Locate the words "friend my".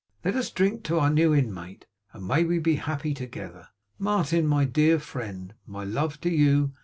4.97-5.83